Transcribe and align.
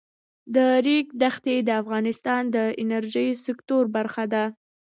د 0.55 0.55
ریګ 0.85 1.07
دښتې 1.21 1.55
د 1.67 1.69
افغانستان 1.81 2.43
د 2.55 2.57
انرژۍ 2.81 3.29
سکتور 3.45 3.83
برخه 3.95 4.23
ده. 4.33 4.43